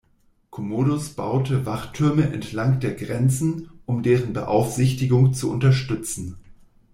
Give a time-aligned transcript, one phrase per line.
[0.49, 6.37] Commodus baute Wachtürme entlang der Grenzen, um deren Beaufsichtigung zu unterstützen.